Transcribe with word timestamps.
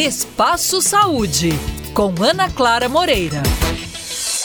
Espaço 0.00 0.80
Saúde, 0.80 1.50
com 1.92 2.14
Ana 2.22 2.48
Clara 2.48 2.88
Moreira. 2.88 3.42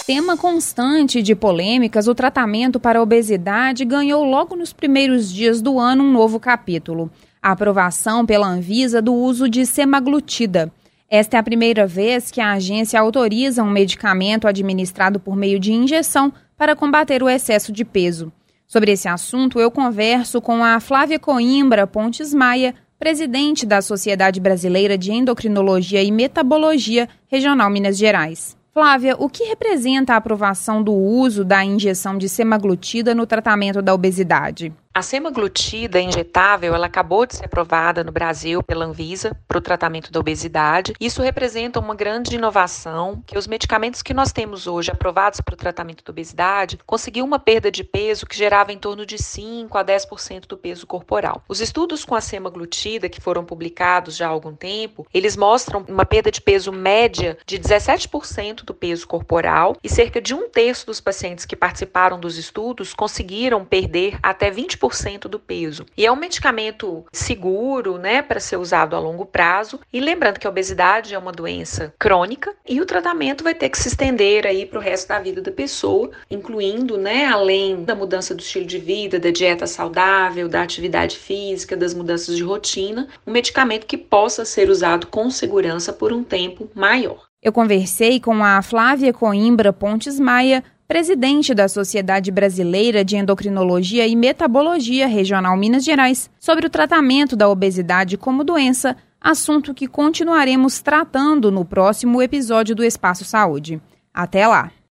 Tema 0.06 0.36
constante 0.36 1.22
de 1.22 1.34
polêmicas, 1.34 2.10
o 2.10 2.14
tratamento 2.14 2.78
para 2.78 3.00
a 3.00 3.02
obesidade 3.02 3.86
ganhou 3.86 4.26
logo 4.26 4.54
nos 4.54 4.74
primeiros 4.74 5.32
dias 5.32 5.62
do 5.62 5.80
ano 5.80 6.04
um 6.04 6.12
novo 6.12 6.42
capítulo. 6.42 7.10
A 7.42 7.52
aprovação 7.52 8.26
pela 8.26 8.50
Anvisa 8.50 9.02
do 9.02 9.14
uso 9.14 9.48
de 9.48 9.66
semaglutida. 9.66 10.70
Esta 11.10 11.38
é 11.38 11.40
a 11.40 11.44
primeira 11.44 11.88
vez 11.88 12.30
que 12.30 12.42
a 12.42 12.52
agência 12.52 13.00
autoriza 13.00 13.64
um 13.64 13.72
medicamento 13.72 14.50
administrado 14.50 15.22
por 15.22 15.38
meio 15.38 15.58
de 15.58 15.72
injeção 15.72 16.34
para 16.58 16.76
combater 16.76 17.24
o 17.24 17.30
excesso 17.30 17.72
de 17.72 17.86
peso. 17.86 18.30
Sobre 18.68 18.92
esse 18.92 19.08
assunto, 19.08 19.58
eu 19.58 19.72
converso 19.72 20.42
com 20.42 20.66
a 20.66 20.82
Flávia 20.82 21.18
Coimbra 21.18 21.88
Pontes 21.88 22.34
Maia, 22.34 22.76
presidente 23.00 23.66
da 23.66 23.82
Sociedade 23.82 24.40
Brasileira 24.40 24.98
de 24.98 25.12
Endocrinologia 25.12 26.02
e 26.02 26.12
Metabologia 26.12 27.10
Regional 27.28 27.70
Minas 27.70 27.98
Gerais. 27.98 28.58
Flávia, 28.74 29.16
o 29.18 29.30
que 29.30 29.46
representa 29.46 30.14
a 30.14 30.18
aprovação 30.18 30.84
do 30.84 30.94
uso 30.94 31.46
da 31.46 31.64
injeção 31.64 32.18
de 32.18 32.28
semaglutida 32.28 33.16
no 33.16 33.26
tratamento 33.26 33.82
da 33.82 33.94
obesidade? 33.94 34.74
A 34.98 35.02
semaglutida 35.02 36.00
injetável, 36.00 36.74
ela 36.74 36.86
acabou 36.86 37.26
de 37.26 37.36
ser 37.36 37.44
aprovada 37.44 38.02
no 38.02 38.14
Brasil 38.14 38.64
pela 38.64 38.86
Anvisa 38.86 39.36
para 39.46 39.58
o 39.58 39.62
tratamento 39.62 40.10
da 40.10 40.22
obesidade. 40.22 40.94
Isso 41.02 41.22
representa 41.22 41.82
uma 41.82 41.94
grande 41.94 42.36
inovação, 42.36 43.22
que 43.28 43.38
os 43.38 43.46
medicamentos 43.46 44.02
que 44.02 44.14
nós 44.14 44.32
temos 44.32 44.68
hoje 44.68 44.90
aprovados 44.90 45.42
para 45.42 45.54
o 45.54 45.58
tratamento 45.58 46.02
da 46.02 46.12
obesidade 46.12 46.80
conseguiu 46.86 47.26
uma 47.26 47.38
perda 47.38 47.70
de 47.70 47.84
peso 47.84 48.26
que 48.26 48.38
gerava 48.38 48.72
em 48.72 48.78
torno 48.78 49.06
de 49.06 49.22
5 49.22 49.78
a 49.78 49.84
10% 49.84 50.48
do 50.48 50.56
peso 50.56 50.88
corporal. 50.88 51.44
Os 51.50 51.60
estudos 51.60 52.06
com 52.06 52.16
a 52.16 52.22
semaglutida 52.22 53.10
que 53.10 53.20
foram 53.20 53.44
publicados 53.44 54.16
já 54.16 54.28
há 54.28 54.30
algum 54.30 54.56
tempo, 54.56 55.06
eles 55.14 55.36
mostram 55.36 55.84
uma 55.90 56.06
perda 56.06 56.32
de 56.32 56.40
peso 56.40 56.72
média 56.72 57.38
de 57.46 57.60
17% 57.60 58.64
do 58.64 58.74
peso 58.74 59.06
corporal 59.06 59.76
e 59.84 59.90
cerca 59.90 60.22
de 60.22 60.34
um 60.34 60.50
terço 60.50 60.86
dos 60.86 61.02
pacientes 61.02 61.44
que 61.44 61.54
participaram 61.54 62.18
dos 62.18 62.38
estudos 62.38 62.94
conseguiram 62.94 63.66
perder 63.66 64.18
até 64.24 64.50
20% 64.50 64.85
10% 64.90 65.28
do 65.28 65.40
peso. 65.40 65.86
E 65.98 66.06
é 66.06 66.12
um 66.12 66.16
medicamento 66.16 67.06
seguro, 67.12 67.98
né, 67.98 68.22
para 68.22 68.40
ser 68.40 68.58
usado 68.58 68.96
a 68.96 69.00
longo 69.00 69.26
prazo. 69.26 69.80
E 69.92 70.00
lembrando 70.00 70.40
que 70.40 70.48
a 70.48 70.50
obesidade 70.50 71.14
é 71.14 71.18
uma 71.18 71.32
doença 71.32 71.94
crônica 72.00 72.54
e 72.68 72.80
o 72.80 72.86
tratamento 72.86 73.44
vai 73.44 73.54
ter 73.54 73.70
que 73.70 73.78
se 73.78 73.88
estender 73.88 74.46
aí 74.46 74.66
para 74.66 74.80
o 74.80 74.82
resto 74.82 75.08
da 75.10 75.20
vida 75.20 75.42
da 75.42 75.52
pessoa, 75.52 76.12
incluindo, 76.30 76.98
né, 76.98 77.26
além 77.26 77.84
da 77.84 77.96
mudança 77.96 78.34
do 78.34 78.42
estilo 78.42 78.66
de 78.66 78.78
vida, 78.78 79.20
da 79.20 79.32
dieta 79.32 79.68
saudável, 79.68 80.48
da 80.48 80.62
atividade 80.62 81.18
física, 81.18 81.76
das 81.76 81.94
mudanças 81.94 82.36
de 82.36 82.44
rotina, 82.44 83.08
um 83.26 83.32
medicamento 83.32 83.86
que 83.86 83.98
possa 83.98 84.46
ser 84.46 84.70
usado 84.70 85.08
com 85.08 85.30
segurança 85.30 85.92
por 85.92 86.12
um 86.14 86.24
tempo 86.24 86.70
maior. 86.74 87.26
Eu 87.46 87.54
conversei 87.54 88.20
com 88.20 88.44
a 88.44 88.60
Flávia 88.64 89.14
Coimbra 89.14 89.72
Pontes 89.72 90.20
Maia, 90.20 90.64
presidente 90.88 91.54
da 91.54 91.68
Sociedade 91.68 92.32
Brasileira 92.32 93.04
de 93.04 93.16
Endocrinologia 93.16 94.08
e 94.08 94.16
Metabologia 94.16 95.08
Regional 95.08 95.58
Minas 95.58 95.84
Gerais, 95.84 96.30
sobre 96.40 96.68
o 96.68 96.70
tratamento 96.70 97.36
da 97.36 97.50
obesidade 97.50 98.18
como 98.18 98.44
doença, 98.44 98.96
assunto 99.20 99.74
que 99.74 99.88
continuaremos 99.88 100.82
tratando 100.82 101.52
no 101.52 101.66
próximo 101.66 102.22
episódio 102.22 102.76
do 102.76 102.84
Espaço 102.84 103.26
Saúde. 103.26 103.82
Até 104.14 104.48
lá! 104.48 104.72